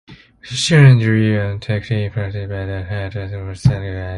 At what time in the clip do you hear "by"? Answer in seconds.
2.49-2.65